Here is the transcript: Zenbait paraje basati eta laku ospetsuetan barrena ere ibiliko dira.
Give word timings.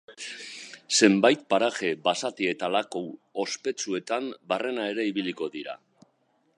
Zenbait 0.99 1.43
paraje 1.53 1.91
basati 2.07 2.49
eta 2.53 2.71
laku 2.77 3.03
ospetsuetan 3.45 4.27
barrena 4.55 4.89
ere 4.97 5.09
ibiliko 5.13 5.55
dira. 5.59 5.79